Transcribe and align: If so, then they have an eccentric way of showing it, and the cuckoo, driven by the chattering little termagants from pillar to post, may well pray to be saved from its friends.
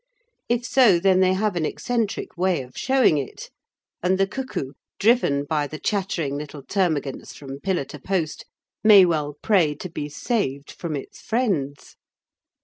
If 0.49 0.65
so, 0.65 0.99
then 0.99 1.19
they 1.19 1.33
have 1.33 1.55
an 1.55 1.63
eccentric 1.63 2.35
way 2.35 2.63
of 2.63 2.75
showing 2.75 3.19
it, 3.19 3.51
and 4.01 4.17
the 4.17 4.25
cuckoo, 4.25 4.71
driven 4.97 5.43
by 5.45 5.67
the 5.67 5.77
chattering 5.77 6.37
little 6.39 6.63
termagants 6.63 7.35
from 7.35 7.59
pillar 7.59 7.85
to 7.85 7.99
post, 7.99 8.45
may 8.83 9.05
well 9.05 9.35
pray 9.43 9.75
to 9.75 9.91
be 9.91 10.09
saved 10.09 10.71
from 10.71 10.95
its 10.95 11.21
friends. 11.21 11.97